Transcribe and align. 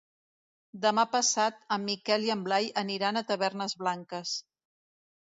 Demà 0.85 1.03
passat 1.11 1.61
en 1.77 1.87
Miquel 1.91 2.27
i 2.31 2.33
en 2.39 2.43
Blai 2.49 2.75
aniran 2.85 3.17
a 3.17 3.27
Tavernes 3.31 3.81
Blanques. 3.87 4.37